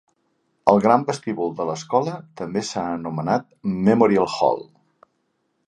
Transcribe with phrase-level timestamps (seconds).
[0.71, 3.47] El gran vestíbul de l'escola també s'ha anomenat
[3.91, 4.67] Memorial Hall.